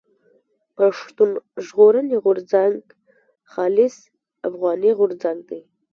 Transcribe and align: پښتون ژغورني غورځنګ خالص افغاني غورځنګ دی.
پښتون 0.77 1.31
ژغورني 1.65 2.15
غورځنګ 2.23 2.81
خالص 3.51 3.95
افغاني 4.47 4.91
غورځنګ 4.99 5.39
دی. 5.49 5.61